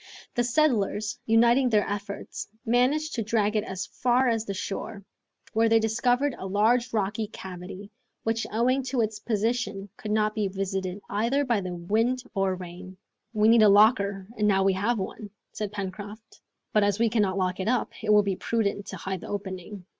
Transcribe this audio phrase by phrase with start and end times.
[0.33, 5.05] The settlers, uniting their efforts, managed to drag it as far as the shore,
[5.53, 7.91] where they discovered a large rocky cavity,
[8.23, 12.97] which owing to its position could not be visited either by the wind or rain.
[13.31, 16.41] "We needed a locker, and now we have one," said Pencroft;
[16.73, 19.85] "but as we cannot lock it up, it will be prudent to hide the opening.